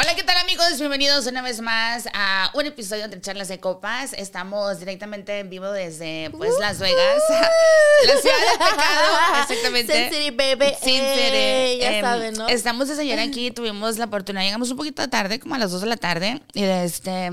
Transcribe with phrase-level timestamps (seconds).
[0.00, 0.78] Hola, ¿qué tal amigos?
[0.78, 4.12] Bienvenidos una vez más a un episodio de Charlas de Copas.
[4.12, 7.20] Estamos directamente en vivo desde pues Las Vegas,
[8.06, 10.08] la ciudad del pecado, exactamente.
[10.08, 10.72] Sin City, baby.
[10.80, 11.78] Sin City.
[11.80, 12.46] ya Em, saben, ¿no?
[12.46, 15.80] Estamos desde ayer aquí, tuvimos la oportunidad, llegamos un poquito tarde, como a las 2
[15.80, 17.30] de la tarde, y de este...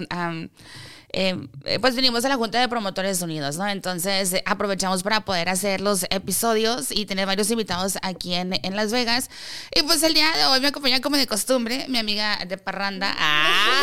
[1.13, 1.35] eh,
[1.65, 3.67] eh, pues venimos a la Junta de Promotores Unidos, ¿no?
[3.67, 8.75] Entonces eh, aprovechamos para poder hacer los episodios y tener varios invitados aquí en, en
[8.75, 9.29] Las Vegas.
[9.73, 13.15] Y pues el día de hoy me acompaña como de costumbre mi amiga de parranda.
[13.17, 13.81] ¡Ah!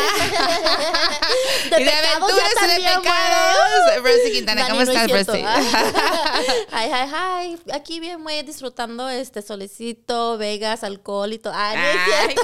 [1.69, 4.03] De y de aventuras de pecados.
[4.03, 5.25] Brosy Quintana, ¿cómo no es estás.
[5.25, 5.43] Brosy?
[6.71, 7.59] Ay, ay, ay.
[7.73, 11.53] Aquí bien, muy disfrutando este solecito, Vegas, alcohol y todo.
[11.55, 11.77] Ay,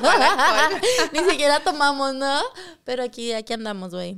[0.01, 0.81] no Ay.
[1.11, 2.41] Ni siquiera tomamos, ¿no?
[2.83, 4.17] Pero aquí, aquí andamos, güey.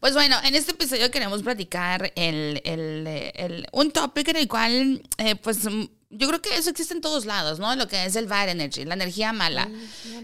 [0.00, 5.02] Pues bueno, en este episodio queremos platicar el, el, el- un topic en el cual,
[5.18, 7.76] eh, pues, mm, yo creo que eso existe en todos lados, ¿no?
[7.76, 9.68] Lo que es el bad energy, la energía mala.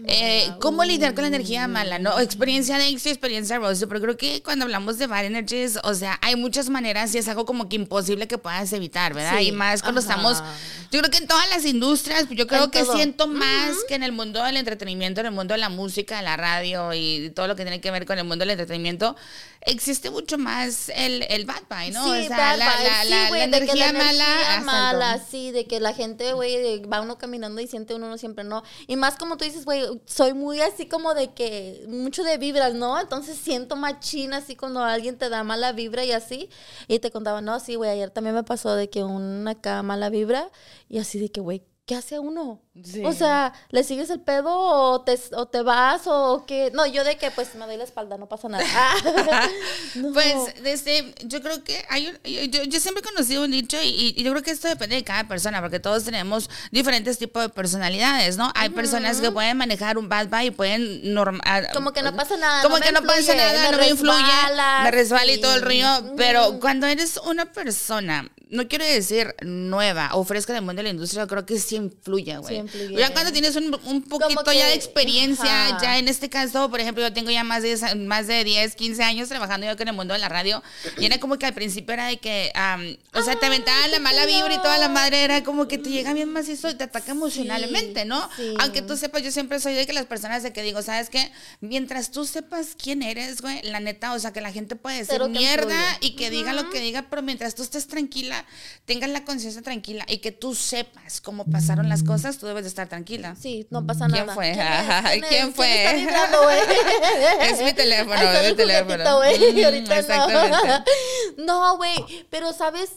[0.07, 2.19] Eh, ¿Cómo lidiar con la energía mala, no?
[2.19, 6.19] Experiencia de éxito, experiencia Rose, pero creo que cuando hablamos de bad energies, o sea,
[6.21, 9.37] hay muchas maneras y es algo como que imposible que puedas evitar, ¿verdad?
[9.39, 10.09] Sí, Y más cuando ajá.
[10.09, 10.43] estamos,
[10.91, 12.95] yo creo que en todas las industrias, yo creo En que todo.
[12.97, 16.23] siento más que en el mundo del entretenimiento, en el mundo de la música, de
[16.23, 19.15] la radio y todo lo que tiene que ver con el mundo del entretenimiento,
[19.61, 22.03] existe mucho más el, el bad vibe, ¿no?
[22.03, 24.61] Sí, o sea, bad la, la- sí, la- güey, la de que energía mala.
[24.63, 28.43] mala, sí, de que la gente, güey, va uno caminando y siente uno, uno siempre
[28.43, 28.63] no.
[28.87, 32.73] Y más como tú dices, güey, soy muy así como de que, mucho de vibras,
[32.73, 32.99] ¿no?
[32.99, 36.49] Entonces siento machina así cuando alguien te da mala vibra y así.
[36.87, 40.09] Y te contaba, no, sí, güey, ayer también me pasó de que una acá mala
[40.09, 40.49] vibra
[40.89, 42.61] y así de que, güey, ¿qué hace uno?
[42.83, 43.01] Sí.
[43.03, 46.69] O sea, ¿le sigues el pedo o te, o te vas o qué?
[46.75, 48.63] No, yo de que pues me doy la espalda, no pasa nada.
[49.95, 50.13] No.
[50.13, 54.13] Pues desde, yo creo que hay un- yo, yo- siempre he conocido un dicho y,
[54.15, 57.49] y yo creo que esto depende de cada persona porque todos tenemos diferentes tipos de
[57.49, 58.51] personalidades, ¿no?
[58.53, 62.37] Hay personas que pueden manejar un bad vibe y pueden normal Como que no pasa
[62.37, 65.41] nada, como no que no pasa nada, me no me influye, resbala, me resbala y
[65.41, 70.61] todo el rollo, pero cuando eres una persona no quiero decir nueva o fresca del
[70.61, 72.63] mundo de la industria, creo que sí influye, güey.
[72.71, 72.95] Sí.
[72.95, 75.79] Ya cuando tienes un, un poquito que- ya de experiencia, ajá.
[75.81, 78.75] ya en este caso, por ejemplo, yo tengo ya más de, 10 más de 10,
[78.75, 80.63] 15 años trabajando yo que en el mundo de la radio.
[80.97, 83.99] Y era como que al principio era de que, am, o sea, te aventaban la
[83.99, 86.85] mala vibra y toda la madre era como que te llega bien macizo y te
[86.85, 88.29] ataca emocionalmente, ¿no?
[88.35, 88.53] sí.
[88.59, 91.31] Aunque tú sepas, yo siempre soy de que las personas de que digo, ¿sabes qué?
[91.61, 95.21] Mientras tú sepas quién eres, güey, la neta, o sea, que la gente puede decir
[95.29, 95.97] mierda influye.
[96.01, 98.36] y que diga lo que diga, pero mientras tú estés tranquila,
[98.85, 102.69] tengas la conciencia tranquila y que tú sepas cómo pasaron las cosas, tú debes de
[102.69, 103.35] estar tranquila.
[103.35, 104.33] Sí, no pasa ¿Quién nada.
[104.33, 104.51] fue?
[104.53, 105.29] ¿Quién, es?
[105.29, 105.93] ¿quién fue?
[105.97, 106.59] vibrando, güey?
[107.41, 109.17] Es mi teléfono, es mi el teléfono.
[109.17, 110.83] güey, Mm, ahorita.
[111.37, 111.95] No, güey,
[112.29, 112.89] pero sabes,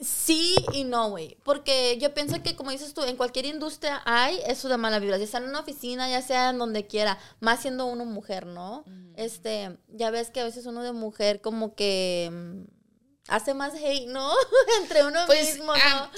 [0.00, 1.36] sí y no, güey.
[1.44, 5.18] Porque yo pienso que, como dices tú, en cualquier industria hay eso de mala vibra.
[5.18, 7.18] Ya sea en una oficina, ya sea en donde quiera.
[7.40, 8.84] Más siendo uno mujer, ¿no?
[9.16, 12.77] Este, ya ves que a veces uno de mujer como que mm,
[13.28, 14.32] hace más hate, ¿no?
[14.82, 16.10] Entre uno Pues, mismo, ¿no?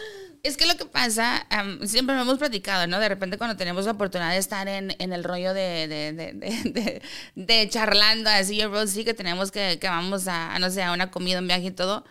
[0.43, 2.99] es que lo que pasa, am, siempre lo hemos platicado, ¿no?
[2.99, 6.33] De repente cuando tenemos la oportunidad de estar en, en el rollo de, de, de,
[6.33, 7.03] de, de-
[7.35, 10.83] de charlando, así, yo Rose, sí que tenemos que, que vamos a, a, no sé,
[10.83, 12.05] a una comida, un viaje y todo.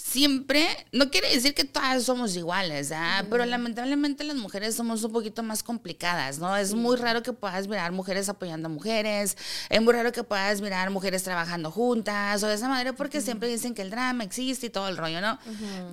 [0.00, 3.26] Siempre, no quiere decir que todas somos iguales, ¿ah?
[3.28, 6.56] pero lamentablemente las mujeres somos un poquito más complicadas, ¿no?
[6.56, 9.36] Es muy raro que puedas mirar mujeres apoyando a mujeres,
[9.68, 13.48] es muy raro que puedas mirar mujeres trabajando juntas o de esa manera porque siempre
[13.48, 15.36] dicen que el drama existe y todo el rollo, ¿no?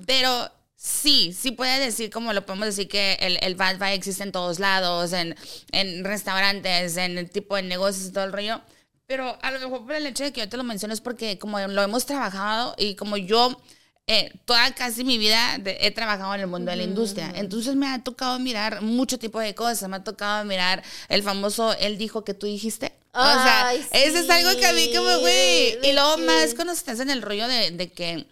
[0.06, 4.22] Pero sí, sí puede decir, como lo podemos decir, que el, el bad vibe existe
[4.22, 5.34] en todos lados, en,
[5.72, 8.60] en restaurantes, en el tipo de negocios y todo el rollo.
[9.08, 11.40] Pero a lo mejor por el hecho de que yo te lo menciono es porque
[11.40, 13.60] como lo hemos trabajado y como yo
[14.08, 17.32] eh, toda casi mi vida de- he trabajado en el mundo de la industria.
[17.34, 19.88] Entonces me ha tocado mirar mucho tipo de cosas.
[19.88, 22.92] Me ha tocado mirar el famoso, él dijo que tú dijiste.
[23.12, 25.78] O sea, Ay, eso es algo que a mí como, güey.
[25.82, 28.26] Y luego más cuando estás en el rollo de, de que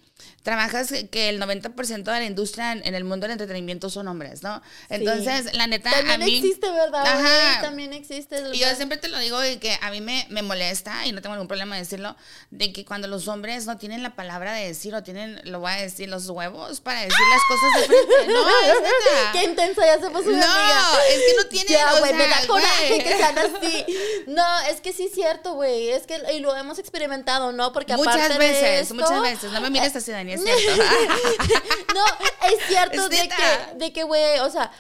[0.45, 4.63] trabajas que el 90% de la industria en, el mundo del entretenimiento son hombres, ¿no?
[4.91, 6.37] Entonces, la neta, También a mí...
[6.37, 7.05] existe, ¿verdad?
[7.07, 7.63] Ajá.
[7.63, 8.41] También existe.
[8.53, 11.23] Y yo siempre te lo digo de que a mí me, me molesta, y no
[11.23, 12.15] tengo ningún problema de decirlo,
[12.51, 15.73] de que cuando los hombres no tienen la palabra de decir o tienen, lo voy
[15.73, 18.15] a decir, los huevos para decir las cosas de frente.
[18.35, 19.33] No, es neta.
[19.33, 20.83] Qué intensa, ya se puso mi No, amiga.
[21.09, 23.85] es que no tienen, Ya, güey, me da coraje que sean así.
[24.27, 25.89] No, es que sí es cierto, güey.
[25.89, 27.73] Es que y lo hemos experimentado, ¿no?
[27.73, 29.53] Porque aparte Muchas de veces, esto- muchas veces.
[29.53, 30.83] No me mires así, Dani, es cierto.
[31.95, 32.05] no,
[32.49, 34.71] es cierto Es de que, de que, güey, o sea,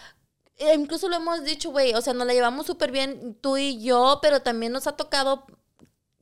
[0.59, 3.83] eh, incluso lo hemos dicho, güey, o sea, nos la llevamos súper bien tú y
[3.83, 5.47] yo, pero también nos ha tocado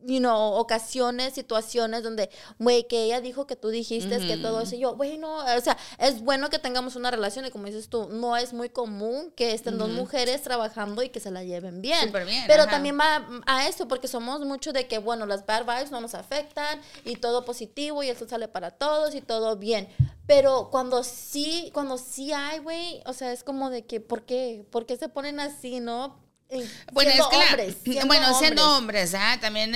[0.07, 4.75] you know, ocasiones, situaciones donde, güey, que ella dijo que tú dijiste, que todo eso,
[4.75, 7.89] y yo, güey, no, o sea, es bueno que tengamos una relación y como dices
[7.89, 11.83] tú, no es muy común que estén dos mujeres trabajando y que se la lleven
[11.83, 12.07] bien.
[12.07, 12.73] Súper bien, Pero ajá.
[12.73, 16.15] también va a eso, porque somos mucho de que, bueno, las bad vibes no nos
[16.15, 19.89] afectan y todo positivo y eso sale para todos y todo bien.
[20.27, 24.65] Pero cuando sí, cuando sí hay, güey, o sea, es como de que, ¿por qué?
[24.71, 26.22] ¿Por qué se ponen así, no?
[26.55, 29.15] Eh, Bueno, siendo es que la- hombres, siendo bueno, siendo hombres.
[29.15, 29.39] ¿ah?
[29.41, 29.75] también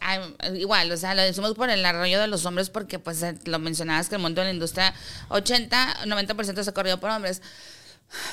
[0.00, 3.36] hay- igual, o sea, lo decimos por el arroyo de los hombres porque pues eh,
[3.44, 4.92] lo mencionabas que el mundo de la industria
[5.28, 7.40] 80, 90% se corrió por hombres.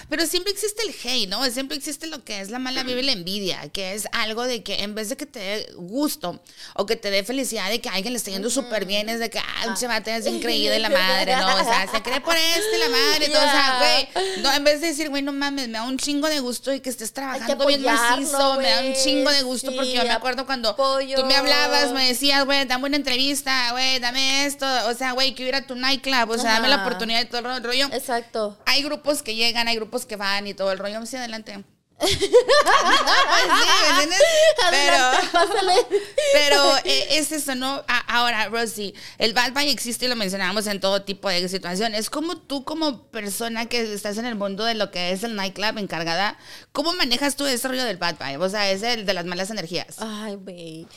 [0.09, 1.43] Pero siempre existe el hate, ¿no?
[1.51, 4.63] Siempre existe lo que es la mala vibra y la envidia, que es algo de
[4.63, 6.41] que en vez de que te dé gusto
[6.75, 9.29] o que te dé felicidad de que alguien le esté yendo súper bien, es de
[9.29, 11.55] que, ah, un chevate es increíble la madre, ¿no?
[11.55, 13.77] O sea, se cree por este la madre, todo, o sea,
[14.13, 16.73] güey, no, en vez de decir, güey, no mames, me da un chingo de gusto
[16.73, 20.01] y que estés trabajando bien apoyarlo, macizo, me da un chingo de gusto porque yo
[20.01, 24.45] sí, me acuerdo cuando tú me hablabas, me decías, güey, dame una entrevista, güey, dame
[24.45, 26.85] esto, o sea, güey, quiero ir a tu nightclub, o sea, dame la Ajá.
[26.85, 27.87] oportunidad de todo el ro- rollo.
[27.91, 28.57] Exacto.
[28.65, 31.05] Hay grupos que llegan, hay grupos que van y todo el rollo.
[31.05, 31.63] Sí, adelante.
[32.05, 32.29] Sí,
[33.83, 34.19] ¿me entiendes?
[34.63, 35.73] Adelante, Pero, pásale.
[36.33, 37.83] pero eh, es eso, ¿no?
[37.87, 42.09] A- Ahora, Rosy, el bad boy existe y lo mencionamos en todo tipo de situaciones.
[42.09, 45.77] ¿Cómo tú, como persona que estás en el mundo de lo que es el nightclub
[45.77, 46.37] encargada,
[46.71, 48.35] cómo manejas tú ese rollo del bad boy?
[48.37, 49.95] O sea, es el de las malas energías.
[49.99, 50.87] Ay, güey.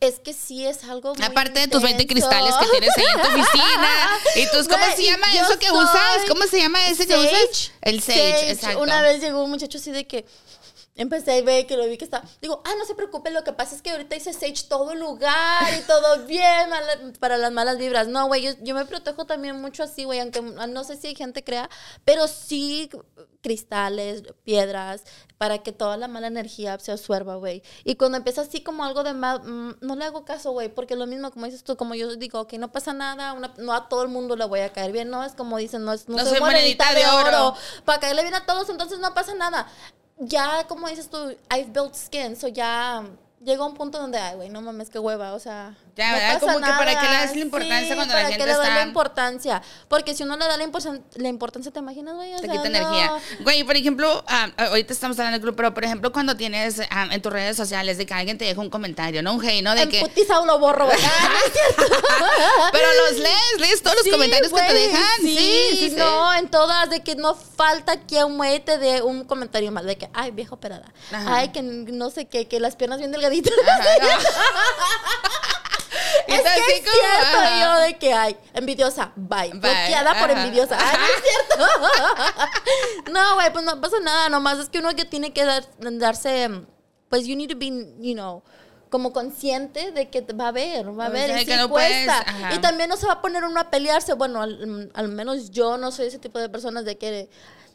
[0.00, 2.28] Es que sí es algo muy Aparte de tus 20 intenso.
[2.28, 3.88] cristales que tienes ahí en tu oficina.
[4.36, 6.24] ¿Y tus, cómo se llama eso que usas?
[6.28, 7.26] ¿Cómo se llama ese que Sage.
[7.44, 7.72] usas?
[7.80, 8.80] El sage, exacto.
[8.80, 10.24] Una vez llegó un muchacho así de que
[10.98, 12.22] empecé a ver que lo vi que está.
[12.42, 15.64] Digo, ah, no se preocupe, lo que pasa es que ahorita hice Sage todo lugar
[15.78, 18.08] y todo bien mala- para las malas vibras.
[18.08, 21.14] No, güey, yo, yo me protejo también mucho así, güey, aunque no sé si hay
[21.14, 21.70] gente crea,
[22.04, 22.90] pero sí
[23.40, 25.04] cristales, piedras,
[25.38, 27.62] para que toda la mala energía se absorba, güey.
[27.84, 30.96] Y cuando empieza así como algo de mal, mm, no le hago caso, güey, porque
[30.96, 33.88] lo mismo como dices tú, como yo digo, que no pasa nada, una- no a
[33.88, 36.16] todo el mundo le voy a caer bien, no es como dicen, no es no,
[36.16, 37.54] No soy soy monedita de oro.
[37.84, 39.68] para caerle bien a todos, entonces no pasa nada.
[40.20, 43.04] Ya, como dices tú, I've built skin, so ya
[43.44, 45.74] llegó un punto donde, ay, güey, no mames, qué hueva, o sea.
[45.96, 46.34] Ya, no ¿verdad?
[46.34, 47.26] pasa Como que para qué le nada.
[47.26, 49.62] das la importancia Sí, cuando la ¿para gente qué le das la está- importancia?
[49.88, 52.34] Porque si uno le da la, importan- la importancia, ¿te imaginas, güey?
[52.34, 52.76] O Te sea, quita no.
[52.76, 53.12] energía.
[53.40, 57.08] Güey, por ejemplo, ah, ahorita estamos hablando del club, pero por ejemplo, cuando tienes ah,
[57.10, 59.34] en tus redes sociales de que alguien te deja un comentario, ¿no?
[59.34, 59.74] Un hey, ¿no?
[59.74, 60.00] De En que.
[60.00, 60.88] putiza lo borro.
[60.88, 61.90] Ah, no es.
[62.72, 65.02] Pero los lees, lees todos los Sí, comentarios que te dejan.
[65.20, 65.36] Sí,
[65.70, 65.96] sí, sí.
[65.96, 69.96] No, en todas, de que no falta quien güey te dé un comentario mal, de
[69.98, 70.92] que, ay, vieja operada.
[71.10, 71.36] Ajá.
[71.38, 73.27] Ay, que no sé qué, que las piernas bien delgaditas.
[76.26, 77.60] Es que es cierto ajá.
[77.62, 80.42] yo de que hay envidiosa, bye, Bye, bloqueada por ajá.
[80.44, 80.76] envidiosa.
[80.78, 81.66] Ay, no es cierto.
[83.12, 86.50] no, güey, pues no pasa nada, nomás es que uno que tiene que dar, darse,
[87.08, 87.66] pues you need to be,
[88.00, 88.42] you know,
[88.90, 91.68] como consciente de que va a haber, va a O haber, sea, y sí no
[91.70, 92.18] puedes, cuesta.
[92.30, 92.54] ajá.
[92.54, 95.78] y también no se va a poner uno a pelearse, bueno, al, al menos yo
[95.78, 97.30] no soy ese tipo de personas de que...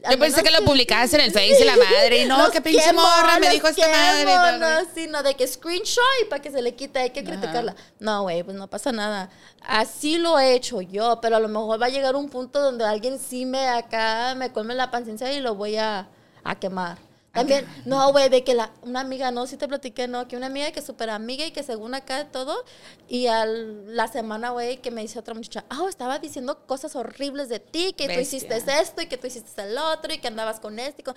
[0.09, 2.91] Yo pensé que lo publicabas en el Face y la madre, y no, qué pinche
[2.94, 4.57] morra me dijo esta madre.
[4.57, 7.75] no, sino de que screenshot y para que se le quite, hay que criticarla.
[8.00, 9.29] No, güey, pues no pasa nada.
[9.61, 12.83] Así lo he hecho yo, pero a lo mejor va a llegar un punto donde
[12.83, 16.07] alguien sí me acá, me colme la paciencia y lo voy a,
[16.44, 16.97] a quemar.
[17.33, 20.45] También, no, güey, de que la, una amiga, no, sí te platiqué, no, que una
[20.45, 22.63] amiga que es súper amiga y que según acá todo,
[23.07, 27.50] y a la semana, güey, que me dice otra muchacha, ah, estaba diciendo cosas horribles
[27.50, 28.38] de ti, que tú Bestia.
[28.38, 31.15] hiciste esto y que tú hiciste el otro y que andabas con este y con...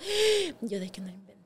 [0.61, 1.36] Yo de que no inventé.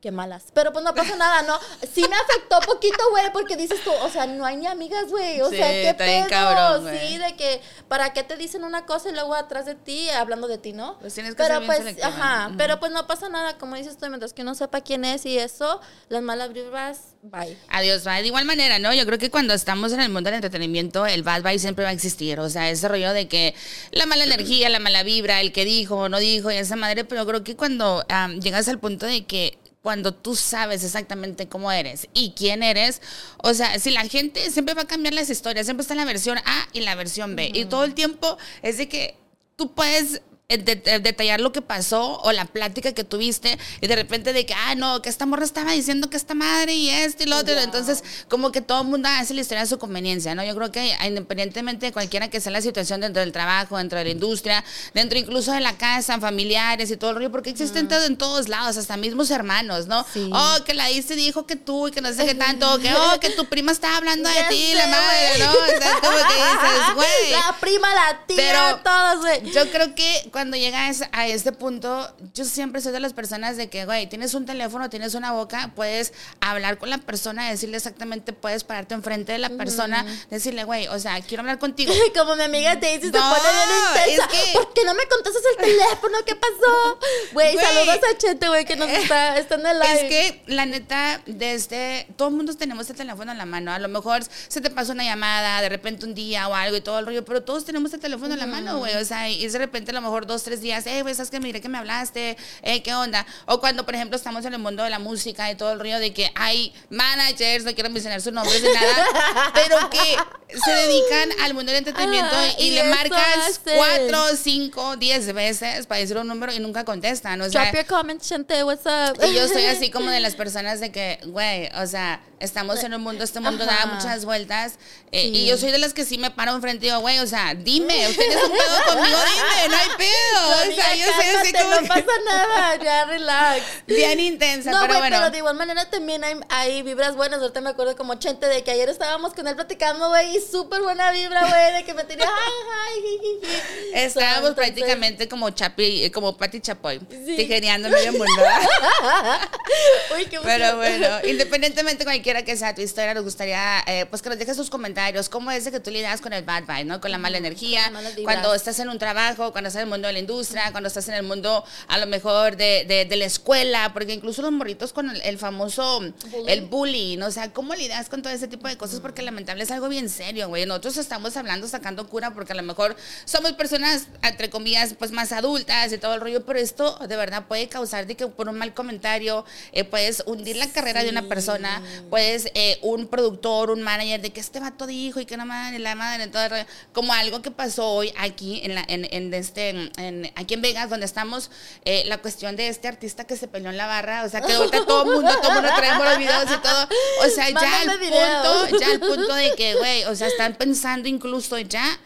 [0.00, 0.44] Qué malas.
[0.54, 1.58] Pero pues no pasa nada, ¿no?
[1.92, 5.42] Sí me afectó poquito, güey, porque dices tú, o sea, no hay ni amigas, güey.
[5.42, 6.26] O Sí, sea, qué pedo.
[6.30, 10.08] cabrón, sí, de que, ¿para qué te dicen una cosa y luego atrás de ti
[10.08, 10.98] hablando de ti, no?
[11.00, 12.56] Pues tienes que pero ser bien pues, ajá, ¿no?
[12.56, 15.36] pero pues no pasa nada, como dices tú, mientras que uno sepa quién es y
[15.38, 17.58] eso, las malas vibras, bye.
[17.68, 18.22] Adiós, bye.
[18.22, 18.94] De igual manera, ¿no?
[18.94, 21.90] Yo creo que cuando estamos en el mundo del entretenimiento, el bad vibe siempre va
[21.90, 22.40] a existir.
[22.40, 23.54] O sea, ese rollo de que
[23.90, 27.04] la mala energía, la mala vibra, el que dijo o no dijo y esa madre.
[27.04, 28.02] Pero creo que cuando
[28.40, 33.00] llegas al punto de que cuando tú sabes exactamente cómo eres y quién eres,
[33.38, 36.38] o sea, si la gente siempre va a cambiar las historias, siempre está la versión
[36.38, 37.50] A y la versión B.
[37.54, 39.16] Y todo el tiempo es de que
[39.56, 43.96] tú puedes de- de- detallar lo que pasó o la plática que tuviste y de
[43.96, 47.22] repente de que, ah, no, que esta morra estaba diciendo que esta madre y esto
[47.22, 47.54] y lo otro.
[47.58, 50.44] Entonces, como que todo el mundo hace la historia a su conveniencia, ¿no?
[50.44, 54.04] Yo creo que independientemente de cualquiera que sea la situación dentro del trabajo, dentro de
[54.04, 54.64] la industria,
[54.94, 58.48] dentro incluso de la casa, familiares y todo el rollo, porque existen todo en todos
[58.48, 60.04] lados, hasta mismos hermanos, ¿no?
[60.12, 60.28] Sí.
[60.32, 63.20] Oh, que la dice dijo que tú y que no sé qué tanto, que, oh,
[63.20, 65.38] que tu prima estaba hablando de ti, sé, la madre.
[65.38, 65.52] ¿no?
[65.52, 67.30] O sea, es como que dices, güey.
[67.32, 69.52] La prima, la tía, Pero- todos, güey.
[69.52, 73.68] Yo creo que cuando llegas a este punto, yo siempre soy de las personas de
[73.68, 78.32] que, güey, tienes un teléfono, tienes una boca, puedes hablar con la persona, decirle exactamente,
[78.32, 81.92] puedes pararte enfrente de la persona, decirle, güey, o sea, quiero hablar contigo.
[82.16, 84.24] Como mi amiga Daisy se No, pone bien intensa.
[84.24, 86.16] es que- ¿Por qué no me contestas el teléfono?
[86.24, 86.98] ¿Qué pasó?
[87.34, 89.92] Güey, saludos a Chete, güey, que nos está, está en el live.
[89.92, 93.72] Es que la neta, desde todo el mundo tenemos el teléfono en la mano.
[93.72, 96.80] A lo mejor se te pasa una llamada de repente un día o algo y
[96.80, 98.96] todo el rollo, pero todos tenemos el teléfono en la mano, güey.
[98.96, 101.40] O sea, y de repente a lo mejor dos, tres días, eh, güey, sabes que
[101.40, 103.26] mire que me hablaste, eh, qué onda.
[103.46, 105.98] O cuando, por ejemplo, estamos en el mundo de la música y todo el rollo
[105.98, 110.16] de que hay managers, no quiero mencionar sus nombres ni nada, pero que
[110.64, 115.86] se dedican al mundo del entretenimiento Ajá, y, y le marcas cuatro, cinco, diez veces
[115.86, 117.40] para decir un número y nunca contestan.
[117.40, 119.18] O sea, Drop your comment, Chente, what's up?
[119.24, 122.94] y yo soy así como de las personas de que, güey, o sea, estamos en
[122.94, 123.86] un mundo, este mundo da Ajá.
[123.86, 124.74] muchas vueltas.
[125.12, 125.36] eh, Sí.
[125.40, 127.54] Y yo soy de las que sí me paro enfrente y digo, güey, o sea,
[127.54, 130.08] dime, tienes un pedo conmigo, dime, no hay pedo.
[130.40, 133.62] O sea, yo no que pasa nada, ya relax.
[133.86, 135.16] bien intensa, No, pero bueno.
[135.18, 137.40] pero de igual manera también hay, hay vibras buenas.
[137.40, 140.80] Ahorita me acuerdo como Chente de que ayer estábamos con él platicando, güey, y súper
[140.82, 142.28] buena vibra, güey, de que me tenía.
[143.94, 147.36] Estábamos So, entonces- prácticamente como Chapi, como Pati Chapoy, Sí.
[147.36, 148.26] tijereando medio mundo.
[150.16, 154.28] Uy, qué Pero bueno, independientemente cualquiera que sea tu historia, nos gustaría eh, pues que
[154.28, 155.28] nos dejes sus comentarios.
[155.28, 157.00] ¿Cómo es de que tú lidias con el bad vibe, ¿no?
[157.00, 157.90] Con la mala energía.
[158.24, 161.08] Cuando estás en un trabajo, cuando estás en el mundo de la industria, cuando estás
[161.08, 164.92] en el mundo a lo mejor de, de- de la escuela, porque incluso los morritos
[164.92, 166.02] con el, el famoso,
[166.46, 169.00] el bullying, o sea, ¿cómo lidias con todo ese tipo de cosas?
[169.00, 170.66] Porque lamentable es algo bien serio, güey.
[170.66, 175.32] Nosotros estamos hablando, sacando cura, porque a lo mejor somos personas, entre comillas, pues más
[175.32, 178.56] adultas y todo el rollo, pero esto de verdad puede causar de que por un
[178.58, 183.82] mal comentario eh, puedes hundir la carrera de una persona, puedes eh, un productor, un
[183.82, 186.64] manager, de que este vato dijo y que no madre, la madre, todo el rollo.
[186.92, 190.90] como algo que pasó hoy aquí en, la, en, en este, en- aquí en Vegas,
[190.90, 191.50] donde estamos,
[191.84, 194.52] eh, la cuestión de este artista que se peleó en la barra, o sea, que
[194.52, 196.88] ahorita todo el mundo, todo el mundo traemos los videos y todo,
[197.24, 201.08] o sea, ya al punto, ya al punto de que, güey, o sea, están pensando
[201.08, 201.98] incluso ya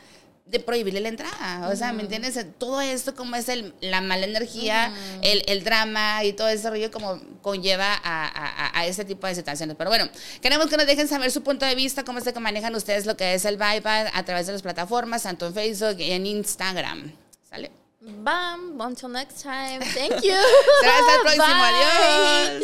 [0.47, 1.69] de prohibirle la entrada.
[1.71, 2.39] O sea, ¿me entiendes?
[2.59, 6.91] Todo esto, como es el, la mala energía, el, el drama y todo ese rollo,
[6.91, 9.75] como conlleva a, a, a ese tipo de situaciones.
[9.77, 10.07] Pero bueno,
[10.43, 13.17] queremos que nos dejen saber su punto de vista, cómo es que manejan ustedes lo
[13.17, 17.11] que es el bypass a través de las plataformas, tanto en Facebook y en Instagram.
[17.55, 17.71] ¿Sale?
[18.01, 19.81] Bam, until next time.
[19.95, 20.35] Thank you.
[20.81, 21.47] Será hasta el próximo.
[21.47, 21.73] Bye.
[21.73, 22.63] Adiós.